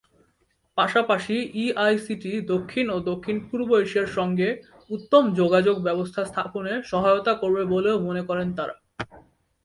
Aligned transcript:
পাশাপাশি 0.77 1.35
E 1.55 1.65
I 1.77 1.93
C 2.03 2.13
T 2.23 2.31
দক্ষিণ 2.53 2.85
ও 2.89 2.97
দক্ষিণ-পূর্ব 3.09 3.69
এশিয়ার 3.83 4.09
সঙ্গে 4.17 4.49
উত্তম 4.89 5.23
যোগাযোগ 5.39 5.75
ব্যবস্থা 5.87 6.21
স্থাপনে 6.25 6.73
সহায়তা 6.91 7.33
করবে 7.41 7.63
বলেও 7.73 7.97
মনে 8.07 8.21
করেন 8.29 8.47
তারা। 8.57 8.75